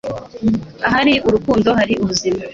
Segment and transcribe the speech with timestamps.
[0.87, 2.41] Ahari urukundo hari ubuzima.”